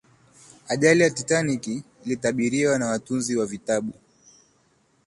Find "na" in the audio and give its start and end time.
2.79-2.87